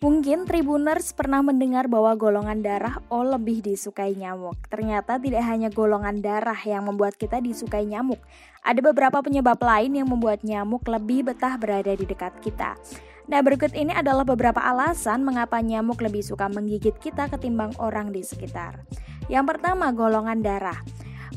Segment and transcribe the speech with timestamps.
[0.00, 4.56] Mungkin Tribuners pernah mendengar bahwa golongan darah O lebih disukai nyamuk.
[4.72, 8.16] Ternyata tidak hanya golongan darah yang membuat kita disukai nyamuk.
[8.64, 12.80] Ada beberapa penyebab lain yang membuat nyamuk lebih betah berada di dekat kita.
[13.28, 18.24] Nah, berikut ini adalah beberapa alasan mengapa nyamuk lebih suka menggigit kita ketimbang orang di
[18.24, 18.80] sekitar.
[19.28, 20.80] Yang pertama, golongan darah.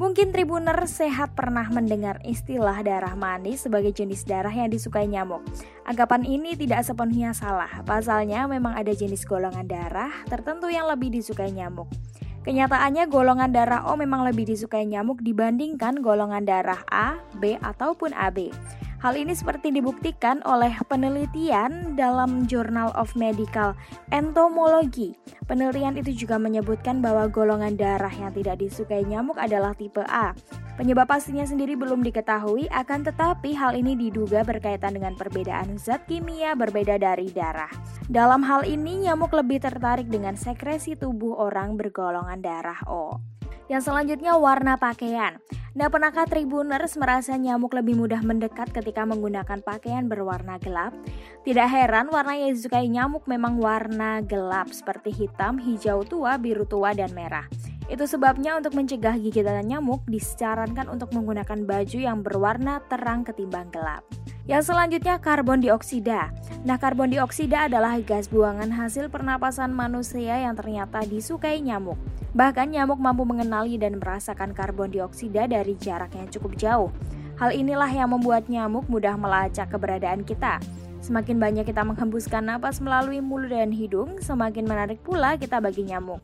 [0.00, 5.44] Mungkin Tribuner sehat pernah mendengar istilah darah manis sebagai jenis darah yang disukai nyamuk.
[5.84, 11.52] Anggapan ini tidak sepenuhnya salah, pasalnya memang ada jenis golongan darah tertentu yang lebih disukai
[11.52, 11.84] nyamuk.
[12.48, 18.48] Kenyataannya golongan darah O memang lebih disukai nyamuk dibandingkan golongan darah A, B, ataupun AB.
[19.00, 23.72] Hal ini seperti dibuktikan oleh penelitian dalam Journal of Medical
[24.12, 25.16] Entomology.
[25.48, 30.36] Penelitian itu juga menyebutkan bahwa golongan darah yang tidak disukai nyamuk adalah tipe A.
[30.76, 36.52] Penyebab pastinya sendiri belum diketahui, akan tetapi hal ini diduga berkaitan dengan perbedaan zat kimia
[36.52, 37.72] berbeda dari darah.
[38.04, 43.16] Dalam hal ini, nyamuk lebih tertarik dengan sekresi tubuh orang bergolongan darah O.
[43.70, 45.38] Yang selanjutnya warna pakaian.
[45.78, 50.90] Nah, pernahkah Tribuners merasa nyamuk lebih mudah mendekat ketika menggunakan pakaian berwarna gelap?
[51.46, 56.90] Tidak heran warna yang disukai nyamuk memang warna gelap seperti hitam, hijau tua, biru tua,
[56.98, 57.46] dan merah.
[57.90, 64.06] Itu sebabnya untuk mencegah gigitan nyamuk disarankan untuk menggunakan baju yang berwarna terang ketimbang gelap.
[64.46, 66.30] Yang selanjutnya karbon dioksida.
[66.62, 71.98] Nah, karbon dioksida adalah gas buangan hasil pernapasan manusia yang ternyata disukai nyamuk.
[72.30, 76.90] Bahkan nyamuk mampu mengenali dan merasakan karbon dioksida dari jarak yang cukup jauh.
[77.42, 80.62] Hal inilah yang membuat nyamuk mudah melacak keberadaan kita.
[81.02, 86.20] Semakin banyak kita menghembuskan napas melalui mulut dan hidung, semakin menarik pula kita bagi nyamuk.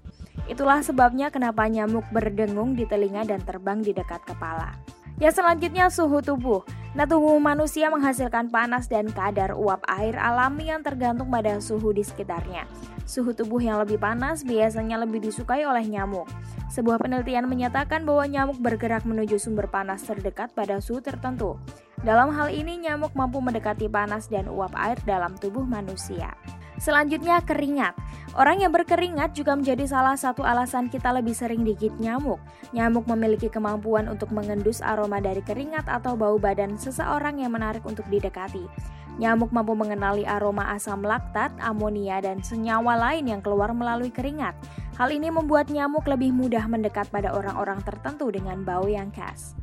[0.47, 4.79] Itulah sebabnya kenapa nyamuk berdengung di telinga dan terbang di dekat kepala.
[5.17, 6.61] Yang selanjutnya suhu tubuh.
[6.93, 12.05] Nah, tubuh manusia menghasilkan panas dan kadar uap air alami yang tergantung pada suhu di
[12.05, 12.69] sekitarnya.
[13.09, 16.29] Suhu tubuh yang lebih panas biasanya lebih disukai oleh nyamuk.
[16.69, 21.57] Sebuah penelitian menyatakan bahwa nyamuk bergerak menuju sumber panas terdekat pada suhu tertentu.
[22.05, 26.37] Dalam hal ini, nyamuk mampu mendekati panas dan uap air dalam tubuh manusia.
[26.77, 27.97] Selanjutnya, keringat.
[28.37, 32.37] Orang yang berkeringat juga menjadi salah satu alasan kita lebih sering digigit nyamuk.
[32.77, 38.05] Nyamuk memiliki kemampuan untuk mengendus aroma dari keringat atau bau badan seseorang yang menarik untuk
[38.13, 38.69] didekati.
[39.17, 44.53] Nyamuk mampu mengenali aroma asam laktat, amonia, dan senyawa lain yang keluar melalui keringat.
[45.01, 49.57] Hal ini membuat nyamuk lebih mudah mendekat pada orang-orang tertentu dengan bau yang khas.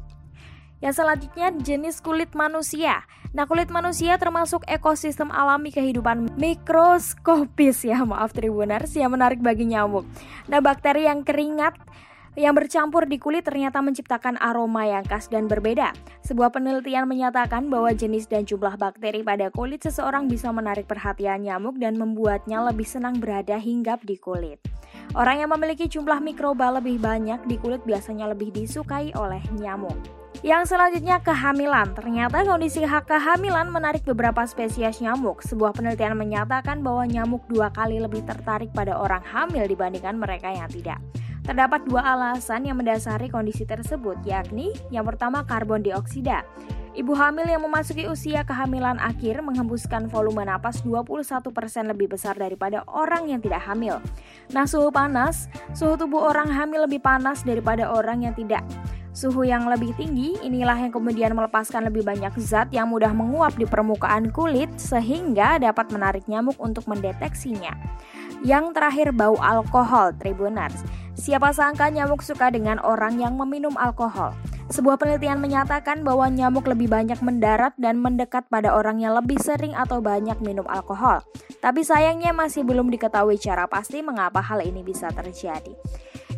[0.83, 3.07] Yang selanjutnya jenis kulit manusia.
[3.31, 10.03] Nah, kulit manusia termasuk ekosistem alami kehidupan mikroskopis ya, maaf tribuners yang menarik bagi nyamuk.
[10.51, 11.79] Nah, bakteri yang keringat
[12.33, 15.93] yang bercampur di kulit ternyata menciptakan aroma yang khas dan berbeda.
[16.25, 21.77] Sebuah penelitian menyatakan bahwa jenis dan jumlah bakteri pada kulit seseorang bisa menarik perhatian nyamuk
[21.77, 24.72] dan membuatnya lebih senang berada hinggap di kulit.
[25.11, 30.23] Orang yang memiliki jumlah mikroba lebih banyak di kulit biasanya lebih disukai oleh nyamuk.
[30.41, 31.93] Yang selanjutnya kehamilan.
[31.93, 35.45] Ternyata kondisi hak kehamilan menarik beberapa spesies nyamuk.
[35.45, 40.67] Sebuah penelitian menyatakan bahwa nyamuk dua kali lebih tertarik pada orang hamil dibandingkan mereka yang
[40.67, 40.99] tidak.
[41.43, 46.43] Terdapat dua alasan yang mendasari kondisi tersebut, yakni yang pertama karbon dioksida.
[46.93, 51.49] Ibu hamil yang memasuki usia kehamilan akhir menghembuskan volume napas 21%
[51.89, 53.97] lebih besar daripada orang yang tidak hamil.
[54.53, 58.61] Nah, suhu panas, suhu tubuh orang hamil lebih panas daripada orang yang tidak.
[59.09, 63.65] Suhu yang lebih tinggi inilah yang kemudian melepaskan lebih banyak zat yang mudah menguap di
[63.65, 67.73] permukaan kulit sehingga dapat menarik nyamuk untuk mendeteksinya.
[68.45, 70.81] Yang terakhir bau alkohol, Tribuners.
[71.13, 74.33] Siapa sangka nyamuk suka dengan orang yang meminum alkohol.
[74.73, 79.77] Sebuah penelitian menyatakan bahwa nyamuk lebih banyak mendarat dan mendekat pada orang yang lebih sering
[79.77, 81.21] atau banyak minum alkohol.
[81.61, 85.77] Tapi sayangnya masih belum diketahui cara pasti mengapa hal ini bisa terjadi.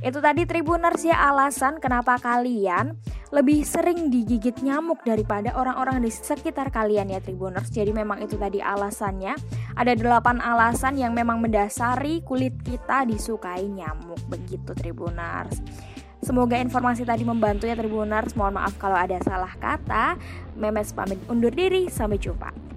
[0.03, 2.99] Itu tadi Tribuners ya alasan kenapa kalian
[3.33, 7.71] lebih sering digigit nyamuk daripada orang-orang di sekitar kalian ya Tribuners.
[7.71, 9.33] Jadi memang itu tadi alasannya.
[9.75, 14.19] Ada delapan alasan yang memang mendasari kulit kita disukai nyamuk.
[14.31, 15.59] Begitu Tribuners.
[16.23, 18.33] Semoga informasi tadi membantu ya Tribuners.
[18.39, 20.15] Mohon maaf kalau ada salah kata.
[20.55, 21.91] Memes pamit undur diri.
[21.91, 22.74] Sampai jumpa.